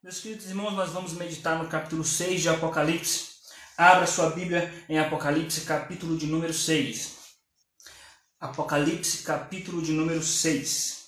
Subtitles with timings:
[0.00, 3.30] Meus queridos irmãos, nós vamos meditar no capítulo 6 de Apocalipse.
[3.76, 7.16] Abra sua Bíblia em Apocalipse, capítulo de número 6.
[8.38, 10.98] Apocalipse, capítulo de número 6.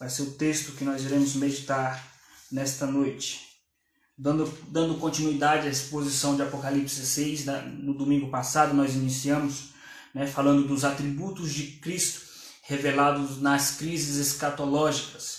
[0.00, 2.04] Vai ser o texto que nós iremos meditar
[2.50, 3.46] nesta noite.
[4.16, 7.44] Dando, dando continuidade à exposição de Apocalipse 6,
[7.78, 9.68] no domingo passado nós iniciamos
[10.12, 12.22] né, falando dos atributos de Cristo
[12.62, 15.37] revelados nas crises escatológicas.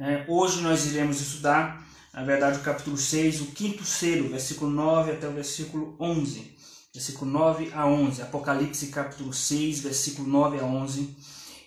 [0.00, 5.10] É, hoje nós iremos estudar, na verdade, o capítulo 6, o quinto selo, versículo 9
[5.10, 6.56] até o versículo 11.
[6.94, 8.22] Versículo 9 a 11.
[8.22, 11.16] Apocalipse, capítulo 6, versículo 9 a 11.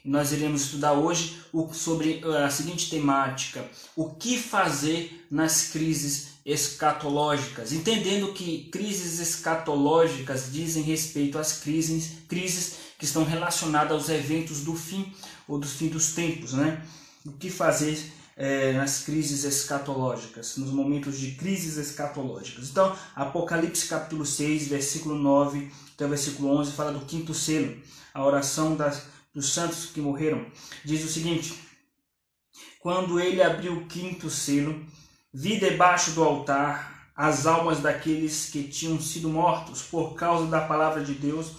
[0.05, 5.67] E nós iremos estudar hoje o, sobre uh, a seguinte temática: o que fazer nas
[5.67, 14.09] crises escatológicas, entendendo que crises escatológicas dizem respeito às crises, crises que estão relacionadas aos
[14.09, 15.13] eventos do fim
[15.49, 16.81] ou do fim dos tempos, né?
[17.25, 17.99] O que fazer
[18.41, 22.71] é, nas crises escatológicas, nos momentos de crises escatológicas.
[22.71, 27.77] Então, Apocalipse capítulo 6, versículo 9 até o versículo 11 fala do quinto selo,
[28.11, 30.43] a oração das, dos santos que morreram.
[30.83, 31.53] Diz o seguinte:
[32.79, 34.83] Quando ele abriu o quinto selo,
[35.31, 41.03] vi debaixo do altar as almas daqueles que tinham sido mortos por causa da palavra
[41.03, 41.51] de Deus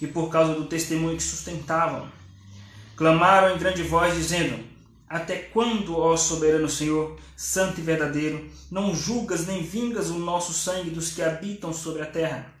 [0.00, 2.10] e por causa do testemunho que sustentavam.
[2.96, 4.69] Clamaram em grande voz, dizendo:
[5.10, 10.90] até quando, ó soberano Senhor, santo e verdadeiro, não julgas nem vingas o nosso sangue
[10.90, 12.54] dos que habitam sobre a terra?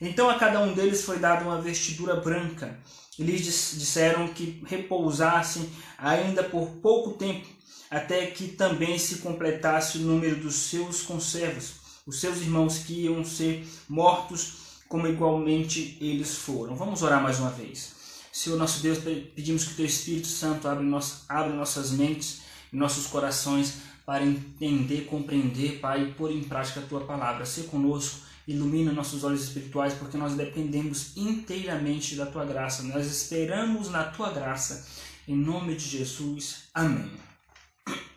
[0.00, 2.80] Então a cada um deles foi dada uma vestidura branca,
[3.18, 7.46] e lhes disseram que repousassem ainda por pouco tempo,
[7.90, 11.74] até que também se completasse o número dos seus conservos,
[12.06, 16.74] os seus irmãos que iam ser mortos, como igualmente eles foram.
[16.74, 17.99] Vamos orar mais uma vez.
[18.32, 22.76] Senhor nosso Deus, pedimos que o Teu Espírito Santo abra, nosso, abra nossas mentes e
[22.76, 27.44] nossos corações para entender, compreender, Pai, e pôr em prática a Tua palavra.
[27.44, 32.82] Se conosco, ilumina nossos olhos espirituais, porque nós dependemos inteiramente da Tua graça.
[32.84, 34.86] Nós esperamos na Tua graça.
[35.26, 36.64] Em nome de Jesus.
[36.74, 37.10] Amém.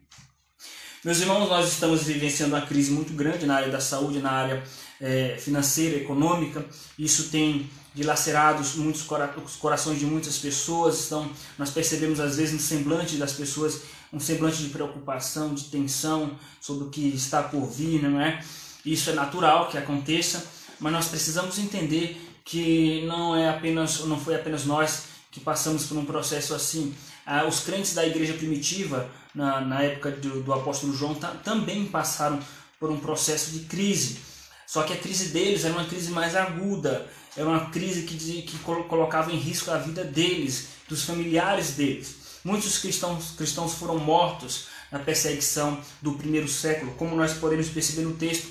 [1.04, 4.62] Meus irmãos, nós estamos vivenciando uma crise muito grande na área da saúde, na área
[5.00, 6.64] é, financeira, econômica.
[6.96, 11.06] Isso tem dilacerados muitos cora os corações de muitas pessoas.
[11.06, 13.82] Então, nós percebemos às vezes no semblante das pessoas
[14.12, 18.42] um semblante de preocupação, de tensão sobre o que está por vir, não é?
[18.84, 20.44] Isso é natural que aconteça,
[20.78, 25.96] mas nós precisamos entender que não é apenas, não foi apenas nós que passamos por
[25.96, 26.94] um processo assim.
[27.24, 32.38] Ah, os crentes da igreja primitiva, na, na época do, do apóstolo João, também passaram
[32.78, 34.18] por um processo de crise.
[34.66, 38.58] Só que a crise deles era uma crise mais aguda, era uma crise que, que
[38.58, 42.16] colocava em risco a vida deles, dos familiares deles.
[42.44, 48.14] Muitos cristãos, cristãos foram mortos na perseguição do primeiro século, como nós podemos perceber no
[48.14, 48.48] texto.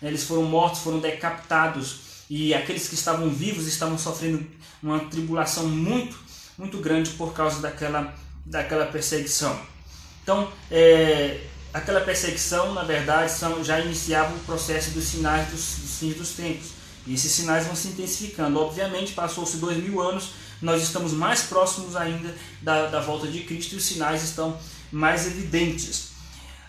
[0.00, 4.44] Né, eles foram mortos, foram decapitados, e aqueles que estavam vivos estavam sofrendo
[4.82, 6.18] uma tribulação muito,
[6.58, 8.14] muito grande por causa daquela,
[8.44, 9.56] daquela perseguição.
[10.22, 15.98] Então, é, aquela perseguição, na verdade, são, já iniciava o processo dos sinais dos, dos
[15.98, 16.83] fins dos tempos.
[17.06, 18.58] E esses sinais vão se intensificando.
[18.58, 23.74] Obviamente, passou-se dois mil anos, nós estamos mais próximos ainda da, da volta de Cristo
[23.74, 24.58] e os sinais estão
[24.90, 26.14] mais evidentes.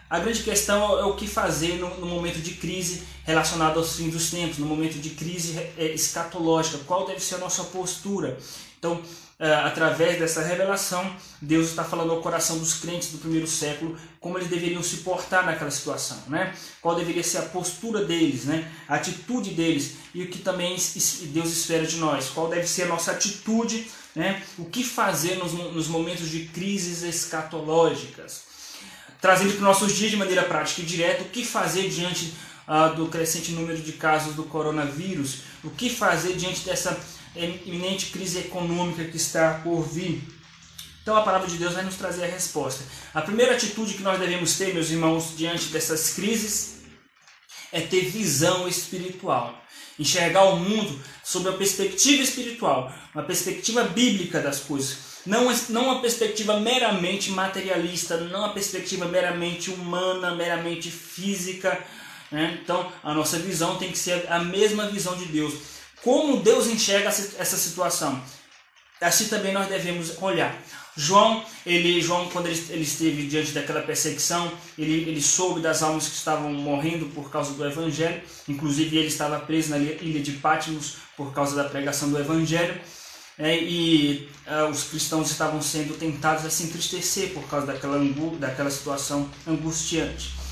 [0.09, 4.13] A grande questão é o que fazer no, no, momento de crise relacionado aos fins
[4.13, 8.38] dos tempos, no momento de crise é, escatológica, qual deve ser a nossa postura.
[8.78, 9.02] Então,
[9.38, 14.50] através dessa revelação, Deus está falando ao coração dos crentes do primeiro século como eles
[14.50, 16.56] deveriam se portar naquela situação, né?
[16.81, 18.72] Qual deveria ser a postura deles, né?
[18.88, 20.78] A atitude deles e o que também
[21.34, 22.29] Deus espera de nós.
[22.29, 24.41] Qual deve ser a nossa atitude, né?
[24.57, 28.46] O que fazer nos, nos momentos de crises escatológicas.
[29.19, 32.34] Trazendo para os nossos dias de maneira prática e direta, o que fazer diante
[32.67, 36.97] ah, do crescente número de casos do coronavírus, o que fazer diante dessa
[37.35, 40.22] iminente crise econômica que está por vir.
[41.06, 42.84] Então a palavra de Deus vai nos trazer a resposta.
[43.13, 46.78] A primeira atitude que nós devemos ter, meus irmãos, diante dessas crises
[47.72, 49.61] é ter visão espiritual.
[49.99, 54.97] Enxergar o mundo sob a perspectiva espiritual, uma perspectiva bíblica das coisas.
[55.26, 61.79] Não, não uma perspectiva meramente materialista, não uma perspectiva meramente humana, meramente física.
[62.31, 62.59] Né?
[62.64, 65.75] Então a nossa visão tem que ser a mesma visão de Deus
[66.05, 68.22] como Deus enxerga essa situação.
[69.02, 70.55] Assim também nós devemos olhar.
[70.96, 76.07] João, ele, João quando ele, ele esteve diante daquela perseguição, ele, ele soube das almas
[76.07, 78.22] que estavam morrendo por causa do Evangelho.
[78.47, 82.79] Inclusive ele estava preso na ilha de Patmos por causa da pregação do Evangelho.
[83.37, 87.99] É, e uh, os cristãos estavam sendo tentados a se entristecer por causa daquela,
[88.40, 90.45] daquela situação angustiante.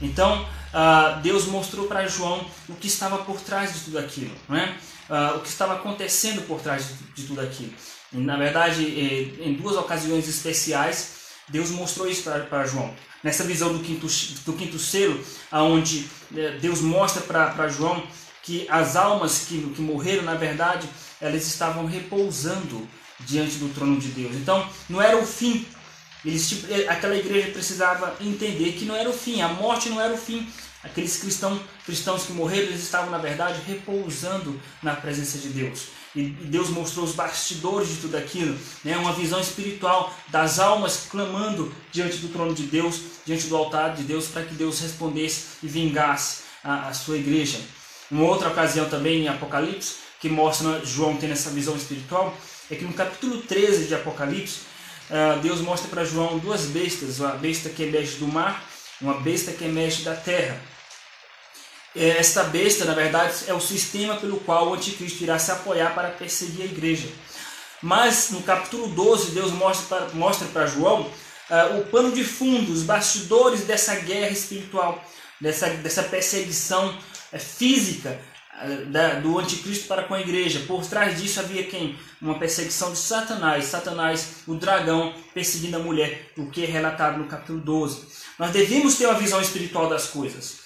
[0.00, 4.76] Então, uh, Deus mostrou para João o que estava por trás de tudo aquilo, né?
[5.08, 7.72] Uh, o que estava acontecendo por trás de, de tudo aquilo.
[8.12, 11.18] E, na verdade, eh, em duas ocasiões especiais,
[11.48, 12.94] Deus mostrou isso para João.
[13.22, 14.06] Nessa visão do quinto,
[14.46, 15.22] do quinto selo,
[15.52, 18.02] onde eh, Deus mostra para João
[18.42, 20.88] que as almas que, que morreram, na verdade,
[21.20, 22.88] elas estavam repousando
[23.20, 24.34] diante do trono de Deus.
[24.36, 25.66] Então, não era o fim.
[26.24, 30.00] Eles, tipo, eh, aquela igreja precisava entender que não era o fim, a morte não
[30.00, 30.48] era o fim.
[30.82, 35.88] Aqueles cristão, cristãos que morreram, eles estavam, na verdade, repousando na presença de Deus.
[36.14, 38.96] E Deus mostrou os bastidores de tudo aquilo, né?
[38.96, 44.04] uma visão espiritual das almas clamando diante do trono de Deus, diante do altar de
[44.04, 47.60] Deus, para que Deus respondesse e vingasse a, a sua igreja.
[48.10, 52.36] Uma outra ocasião também em Apocalipse, que mostra João tendo essa visão espiritual,
[52.70, 54.60] é que no capítulo 13 de Apocalipse,
[55.42, 58.62] Deus mostra para João duas bestas, uma besta que emerge do mar,
[59.00, 60.60] uma besta que emerge da terra.
[61.96, 65.94] É, esta besta, na verdade, é o sistema pelo qual o anticristo irá se apoiar
[65.94, 67.08] para perseguir a igreja.
[67.82, 73.62] Mas no capítulo 12, Deus mostra para, João uh, o pano de fundo, os bastidores
[73.62, 75.02] dessa guerra espiritual,
[75.40, 76.96] dessa, dessa perseguição
[77.32, 78.20] uh, física
[78.86, 80.64] da, do anticristo para com a igreja.
[80.66, 81.96] Por trás disso havia quem?
[82.20, 87.26] Uma perseguição de Satanás, Satanás, o dragão, perseguindo a mulher, o que é relatado no
[87.26, 88.06] capítulo 12.
[88.38, 90.58] Nós devemos ter uma visão espiritual das coisas.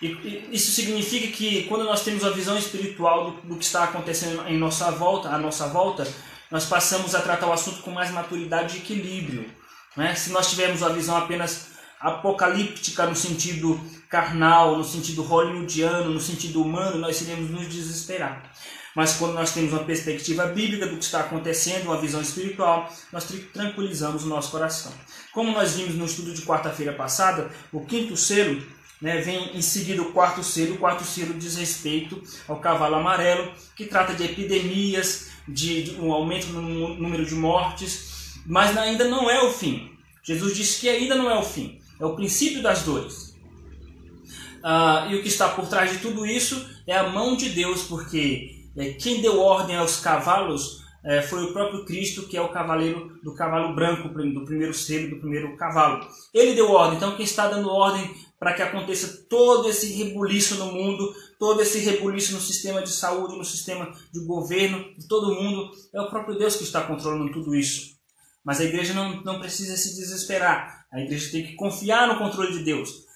[0.00, 4.46] E, isso significa que quando nós temos a visão espiritual do, do, que está acontecendo
[4.46, 6.06] em nossa volta, à nossa volta,
[6.50, 9.50] nós passamos a tratar o assunto com mais maturidade e equilíbrio.
[9.96, 10.14] Né?
[10.14, 11.68] Se nós tivermos a visão apenas
[12.00, 13.78] apocalíptica no sentido
[14.10, 18.52] carnal, no sentido hollywoodiano, no sentido humano, nós iremos nos desesperar.
[18.94, 23.24] Mas quando nós temos uma perspectiva bíblica do que está acontecendo, uma visão espiritual, nós
[23.52, 24.92] tranquilizamos o nosso coração.
[25.32, 28.60] Como nós vimos no estudo de quarta-feira passada, o quinto selo
[29.00, 30.74] né, vem em seguida o quarto selo.
[30.74, 36.12] O quarto selo diz respeito ao cavalo amarelo, que trata de epidemias, de, de um
[36.12, 39.92] aumento no número de mortes, mas ainda não é o fim.
[40.22, 43.29] Jesus disse que ainda não é o fim, é o princípio das dores.
[44.62, 47.84] Ah, e o que está por trás de tudo isso é a mão de Deus,
[47.84, 52.50] porque é, quem deu ordem aos cavalos é, foi o próprio Cristo, que é o
[52.50, 56.06] cavaleiro do cavalo branco, do primeiro selo, do primeiro cavalo.
[56.32, 60.72] Ele deu ordem, então quem está dando ordem para que aconteça todo esse rebuliço no
[60.72, 65.70] mundo, todo esse rebuliço no sistema de saúde, no sistema de governo, de todo mundo.
[65.92, 67.98] É o próprio Deus que está controlando tudo isso.
[68.42, 70.86] Mas a igreja não, não precisa se desesperar.
[70.90, 73.09] A igreja tem que confiar no controle de Deus.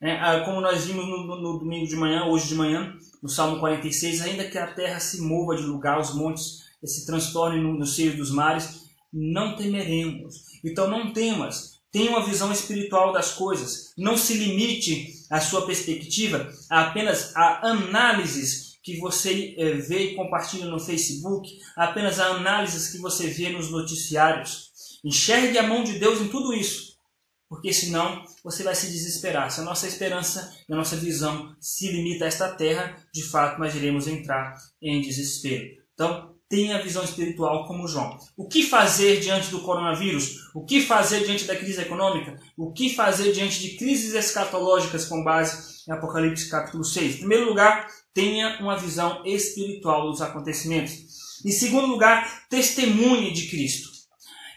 [0.00, 3.60] É, como nós vimos no, no, no, domingo de manhã, hoje de manhã, no Salmo
[3.60, 7.86] 46, ainda que a terra se mova de lugar, os montes se transtornem no, no
[7.86, 10.44] seio dos mares, não temeremos.
[10.64, 13.92] Então não temas, Tenha uma visão espiritual das coisas.
[13.98, 20.14] Não se limite a sua perspectiva a apenas a análises que você eh, vê e
[20.14, 24.70] compartilha no Facebook, apenas a análises que você vê nos noticiários.
[25.04, 26.89] Enxergue a mão de Deus em tudo isso,
[27.50, 29.50] porque senão você vai se desesperar.
[29.50, 33.58] Se a nossa esperança e a nossa visão se limita a esta terra, de fato
[33.58, 35.68] nós iremos entrar em desespero.
[35.92, 38.16] Então, tenha a visão espiritual como João.
[38.36, 40.48] O que fazer diante do coronavírus?
[40.54, 42.38] O que fazer diante da crise econômica?
[42.56, 47.16] O que fazer diante de crises escatológicas com base em Apocalipse capítulo 6?
[47.16, 50.94] Em primeiro lugar, tenha uma visão espiritual dos acontecimentos.
[51.44, 53.88] Em segundo lugar, testemunhe de Cristo.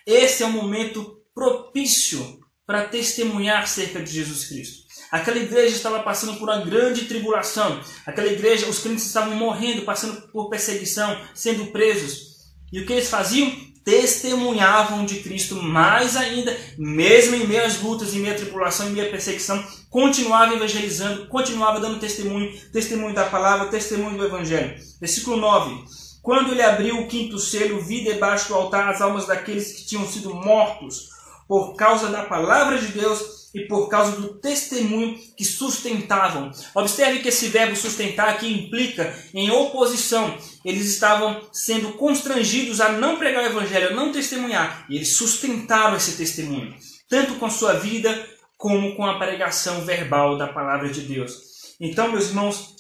[0.06, 4.84] Esse é o momento propício para testemunhar acerca de Jesus Cristo.
[5.12, 7.80] Aquela igreja estava passando por uma grande tribulação.
[8.06, 12.34] Aquela igreja, os crentes estavam morrendo, passando por perseguição, sendo presos.
[12.72, 13.52] E o que eles faziam?
[13.84, 18.94] Testemunhavam de Cristo mais ainda, mesmo em meio às lutas, em meio à tribulação, em
[18.94, 24.82] meio à perseguição, continuava evangelizando, continuava dando testemunho, testemunho da palavra, testemunho do evangelho.
[25.02, 25.84] Versículo 9.
[26.22, 30.08] Quando ele abriu o quinto selo, vi debaixo do altar as almas daqueles que tinham
[30.08, 31.10] sido mortos
[31.48, 36.52] por causa da palavra de Deus e por causa do testemunho que sustentavam.
[36.74, 40.36] Observe que esse verbo sustentar aqui implica em oposição.
[40.66, 44.86] Eles estavam sendo constrangidos a não pregar o evangelho, a não testemunhar.
[44.90, 46.76] E eles sustentaram esse testemunho,
[47.08, 51.34] tanto com sua vida como com a pregação verbal da palavra de Deus.
[51.80, 52.74] Então, meus irmãos,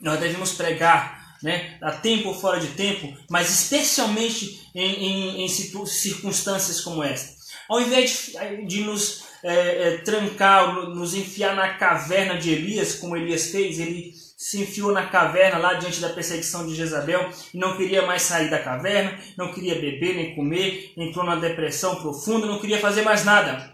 [0.00, 5.48] nós devemos pregar né, a tempo ou fora de tempo, mas especialmente em, em, em
[5.48, 7.39] circunstâncias como esta.
[7.70, 13.16] Ao invés de, de nos é, é, trancar, nos enfiar na caverna de Elias, como
[13.16, 17.76] Elias fez, ele se enfiou na caverna lá diante da perseguição de Jezabel e não
[17.76, 22.58] queria mais sair da caverna, não queria beber nem comer, entrou numa depressão profunda, não
[22.58, 23.72] queria fazer mais nada.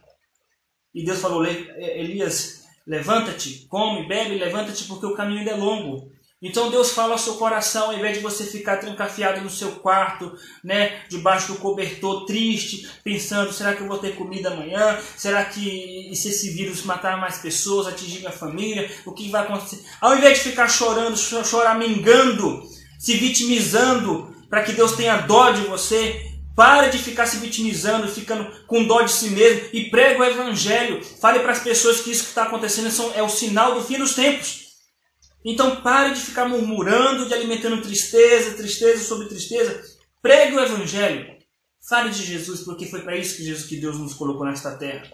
[0.94, 6.12] E Deus falou: Elias, levanta-te, come, bebe, levanta-te, porque o caminho ainda é longo.
[6.42, 10.36] Então Deus fala ao seu coração, ao invés de você ficar trancafiado no seu quarto,
[10.62, 15.00] né, debaixo do cobertor, triste, pensando, será que eu vou ter comida amanhã?
[15.16, 19.82] Será que se esse vírus matar mais pessoas, atingir minha família, o que vai acontecer?
[19.98, 22.62] Ao invés de ficar chorando, choramingando,
[22.98, 28.50] se vitimizando, para que Deus tenha dó de você, Pare de ficar se vitimizando, ficando
[28.66, 31.04] com dó de si mesmo e prega o evangelho.
[31.20, 34.14] Fale para as pessoas que isso que está acontecendo é o sinal do fim dos
[34.14, 34.65] tempos.
[35.48, 39.80] Então pare de ficar murmurando, de alimentando tristeza, tristeza sobre tristeza.
[40.20, 41.36] Pregue o Evangelho.
[41.88, 45.08] Fale de Jesus, porque foi para isso que, Jesus, que Deus nos colocou nesta terra.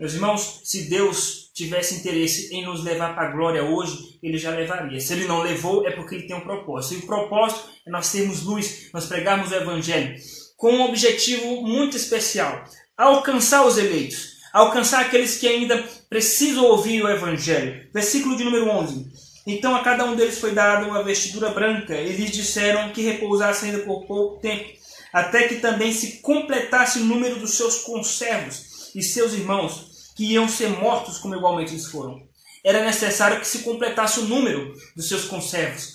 [0.00, 4.50] Meus irmãos, se Deus tivesse interesse em nos levar para a glória hoje, Ele já
[4.50, 4.98] levaria.
[4.98, 6.94] Se Ele não levou, é porque Ele tem um propósito.
[6.94, 10.18] E o propósito é nós termos luz, nós pregarmos o Evangelho
[10.56, 12.64] com um objetivo muito especial:
[12.96, 17.88] alcançar os eleitos alcançar aqueles que ainda precisam ouvir o Evangelho.
[17.92, 19.06] Versículo de número 11.
[19.46, 23.66] Então a cada um deles foi dada uma vestidura branca, e lhes disseram que repousasse
[23.66, 24.68] ainda por pouco tempo,
[25.12, 30.48] até que também se completasse o número dos seus conservos e seus irmãos, que iam
[30.48, 32.20] ser mortos como igualmente eles foram.
[32.64, 35.94] Era necessário que se completasse o número dos seus conservos.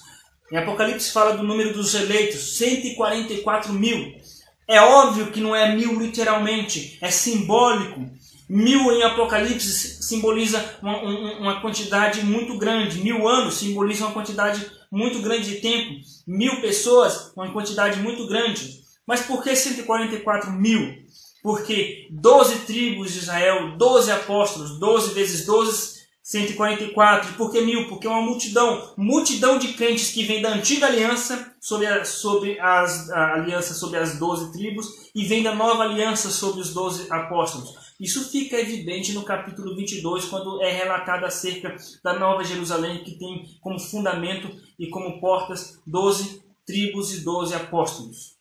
[0.50, 4.16] Em Apocalipse fala do número dos eleitos, 144 mil.
[4.68, 8.10] É óbvio que não é mil literalmente, é simbólico.
[8.54, 11.02] Mil em Apocalipse simboliza uma,
[11.40, 13.02] uma, quantidade muito grande.
[13.02, 16.02] Mil anos simboliza uma quantidade muito grande de tempo.
[16.28, 18.82] Mil pessoas, uma quantidade muito grande.
[19.08, 20.98] Mas por que 144 mil?
[21.42, 27.36] Porque 12 tribos de Israel, 12 apóstolos, 12 vezes 12 144.
[27.36, 27.88] Por que mil?
[27.88, 32.60] Porque é uma multidão, multidão de crentes que vem da antiga aliança sobre, a, sobre
[32.60, 37.94] as, aliança sobre as doze tribos e vem da nova aliança sobre os doze apóstolos.
[38.00, 43.46] Isso fica evidente no capítulo 22, quando é relatado acerca da Nova Jerusalém, que tem
[43.62, 44.50] como fundamento
[44.80, 48.38] e como portas doze tribos e doze apóstolos.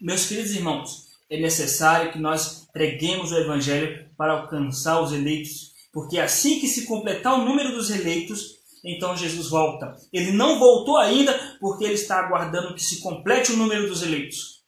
[0.00, 6.18] Meus queridos irmãos, é necessário que nós preguemos o Evangelho para alcançar os eleitos porque
[6.18, 9.94] assim que se completar o número dos eleitos, então Jesus volta.
[10.12, 14.58] Ele não voltou ainda porque ele está aguardando que se complete o número dos eleitos.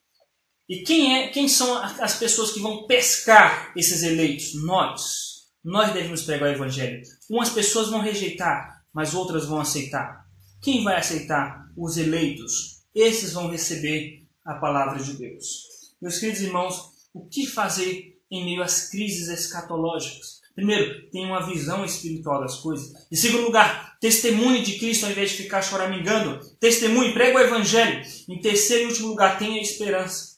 [0.69, 4.55] E quem é, quem são as pessoas que vão pescar esses eleitos?
[4.55, 5.49] Nós.
[5.65, 7.03] Nós devemos pregar o evangelho.
[7.29, 10.25] Umas pessoas vão rejeitar, mas outras vão aceitar.
[10.63, 11.67] Quem vai aceitar?
[11.77, 12.83] Os eleitos.
[12.95, 15.65] Esses vão receber a palavra de Deus.
[16.01, 20.40] Meus queridos irmãos, o que fazer em meio às crises escatológicas?
[20.61, 22.93] Primeiro, tenha uma visão espiritual das coisas.
[23.11, 26.39] Em segundo lugar, testemunhe de Cristo ao invés de ficar choramingando.
[26.61, 28.05] Testemunhe, prega o Evangelho.
[28.29, 30.37] Em terceiro e último lugar, tenha esperança.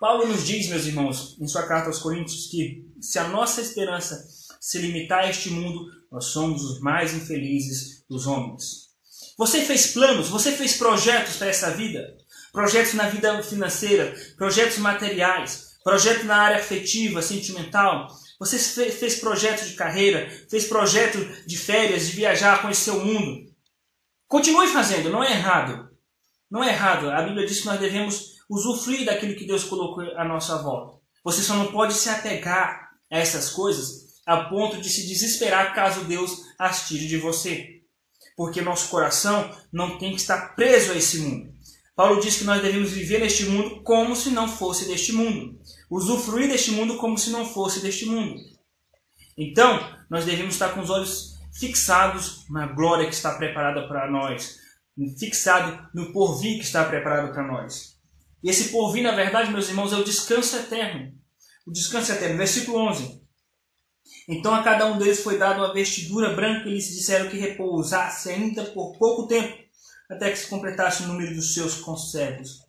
[0.00, 4.20] Paulo nos diz, meus irmãos, em sua carta aos Coríntios, que se a nossa esperança
[4.60, 8.88] se limitar a este mundo, nós somos os mais infelizes dos homens.
[9.38, 12.16] Você fez planos, você fez projetos para essa vida?
[12.52, 18.08] Projetos na vida financeira, projetos materiais, projetos na área afetiva, sentimental,
[18.42, 18.58] você
[18.90, 23.48] fez projeto de carreira, fez projeto de férias, de viajar, conhecer o mundo.
[24.26, 25.88] Continue fazendo, não é errado.
[26.50, 27.08] Não é errado.
[27.08, 30.98] A Bíblia diz que nós devemos usufruir daquilo que Deus colocou à nossa volta.
[31.22, 36.04] Você só não pode se apegar a essas coisas a ponto de se desesperar caso
[36.04, 37.82] Deus as tire de você.
[38.36, 41.52] Porque nosso coração não tem que estar preso a esse mundo.
[41.94, 45.60] Paulo diz que nós devemos viver neste mundo como se não fosse deste mundo
[45.96, 48.40] usufruir deste mundo como se não fosse deste mundo.
[49.36, 54.58] Então, nós devemos estar com os olhos fixados na glória que está preparada para nós,
[55.18, 57.98] fixado no porvir que está preparado para nós.
[58.42, 61.12] E esse porvir, na verdade, meus irmãos, é o descanso eterno.
[61.66, 62.38] O descanso eterno.
[62.38, 63.22] Versículo 11.
[64.28, 68.30] Então a cada um deles foi dada uma vestidura branca e lhes disseram que repousasse
[68.30, 69.56] ainda por pouco tempo,
[70.10, 72.62] até que se completasse o número dos seus conservos.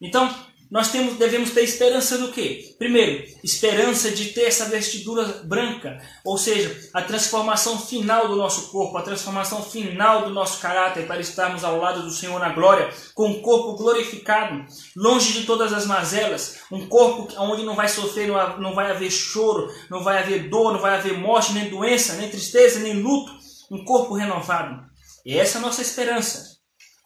[0.00, 0.28] Então,
[0.74, 2.74] nós temos, devemos ter esperança do quê?
[2.76, 8.98] Primeiro, esperança de ter essa vestidura branca, ou seja, a transformação final do nosso corpo,
[8.98, 13.28] a transformação final do nosso caráter para estarmos ao lado do Senhor na glória, com
[13.28, 14.66] um corpo glorificado,
[14.96, 18.26] longe de todas as mazelas, um corpo onde não vai sofrer,
[18.58, 22.28] não vai haver choro, não vai haver dor, não vai haver morte, nem doença, nem
[22.28, 23.32] tristeza, nem luto,
[23.70, 24.84] um corpo renovado.
[25.24, 26.52] E essa é a nossa esperança.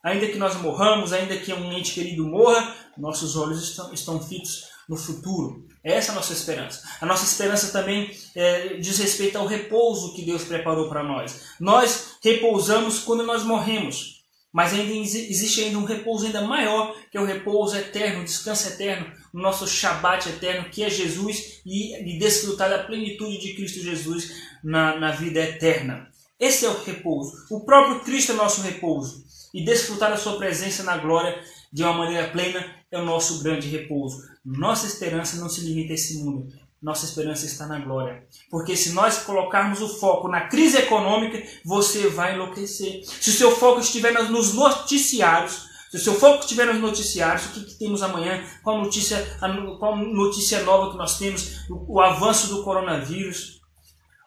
[0.02, 4.64] Ainda que nós morramos, ainda que um ente querido morra, nossos olhos estão, estão fitos
[4.88, 5.66] no futuro.
[5.84, 6.82] Essa é a nossa esperança.
[7.00, 11.42] A nossa esperança também é, diz respeito ao repouso que Deus preparou para nós.
[11.60, 17.20] Nós repousamos quando nós morremos, mas ainda existe ainda um repouso ainda maior, que é
[17.20, 22.18] o repouso eterno, o descanso eterno, no nosso Shabat eterno, que é Jesus, e, e
[22.18, 24.32] desfrutar da plenitude de Cristo Jesus
[24.64, 26.08] na, na vida eterna.
[26.40, 27.46] Esse é o repouso.
[27.50, 29.26] O próprio Cristo é nosso repouso.
[29.52, 33.68] E desfrutar da sua presença na glória de uma maneira plena é o nosso grande
[33.68, 34.22] repouso.
[34.44, 36.48] Nossa esperança não se limita a esse mundo.
[36.80, 38.26] Nossa esperança está na glória.
[38.50, 43.04] Porque se nós colocarmos o foco na crise econômica, você vai enlouquecer.
[43.04, 47.52] Se o seu foco estiver nos noticiários, se o seu foco estiver nos noticiários, o
[47.52, 48.44] que, que temos amanhã?
[48.62, 49.38] Qual notícia,
[49.78, 51.68] qual notícia nova que nós temos?
[51.68, 53.58] O, o avanço do coronavírus?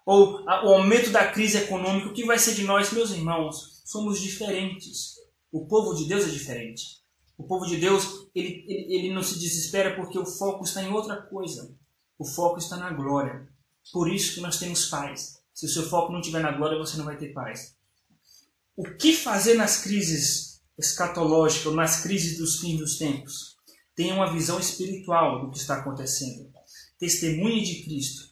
[0.06, 2.10] Ou a, o aumento da crise econômica?
[2.10, 3.82] O que vai ser de nós, meus irmãos?
[3.86, 5.15] Somos diferentes.
[5.51, 7.00] O povo de Deus é diferente.
[7.41, 10.91] O povo de Deus, ele, ele, ele não se desespera porque o foco está em
[10.91, 11.75] outra coisa.
[12.19, 13.50] O foco está na glória.
[13.91, 15.41] Por isso que nós temos paz.
[15.51, 17.75] Se o seu foco não estiver na glória, você não vai ter paz.
[18.77, 23.57] O que fazer nas crises escatológicas, nas crises dos fins dos tempos?
[23.95, 26.48] Tenha uma visão espiritual do que está acontecendo.
[27.00, 28.29] Testemunhe de Cristo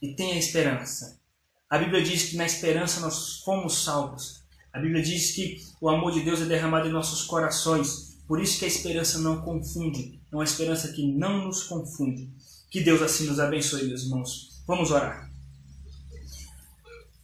[0.00, 1.20] e tenha esperança.
[1.68, 4.44] A Bíblia diz que na esperança nós fomos salvos.
[4.72, 8.11] A Bíblia diz que o amor de Deus é derramado em nossos corações.
[8.32, 10.18] Por isso que a esperança não confunde.
[10.32, 12.30] É uma esperança que não nos confunde.
[12.70, 14.62] Que Deus assim nos abençoe, meus irmãos.
[14.66, 15.30] Vamos orar.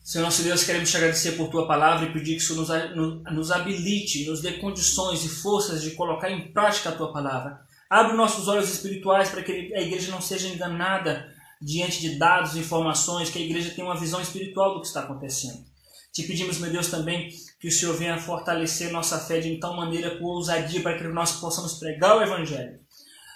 [0.05, 3.23] Senhor nosso Deus, queremos te agradecer por tua palavra e pedir que o Senhor nos,
[3.33, 7.59] nos habilite, nos dê condições e forças de colocar em prática a tua palavra.
[7.89, 12.59] Abre nossos olhos espirituais para que a igreja não seja enganada diante de dados e
[12.59, 15.65] informações, que a igreja tenha uma visão espiritual do que está acontecendo.
[16.13, 20.19] Te pedimos, meu Deus, também que o Senhor venha fortalecer nossa fé de tal maneira
[20.19, 22.81] com ousadia para que nós possamos pregar o Evangelho.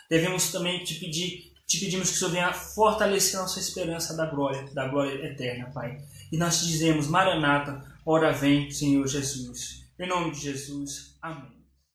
[0.08, 4.62] Devemos também te pedir te pedimos que o Senhor venha fortalecer nossa esperança da glória,
[4.74, 6.04] da glória eterna, Pai.
[6.30, 9.82] E nós te dizemos, Maranata, ora vem, Senhor Jesus.
[9.98, 11.16] Em nome de Jesus.
[11.22, 11.61] Amém.